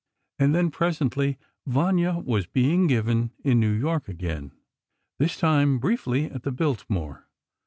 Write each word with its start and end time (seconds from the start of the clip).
And 0.39 0.55
then, 0.55 0.71
presently, 0.71 1.37
"Vanya" 1.67 2.13
was 2.25 2.47
being 2.47 2.87
given 2.87 3.33
in 3.43 3.59
New 3.59 3.69
York 3.71 4.09
again, 4.09 4.51
this 5.19 5.37
time 5.37 5.77
briefly, 5.77 6.25
at 6.25 6.41
the 6.41 6.51
Biltmore. 6.51 7.27